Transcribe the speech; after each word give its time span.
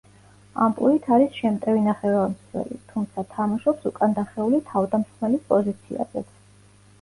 ამპლუით 0.67 1.03
არის 1.17 1.35
შემტევი 1.41 1.83
ნახევარმცველი, 1.87 2.77
თუმცა 2.93 3.25
თამაშობს 3.35 3.85
უკანდახეული 3.91 4.63
თავდამსხმელის 4.71 5.47
პოზიციაზეც. 5.53 6.35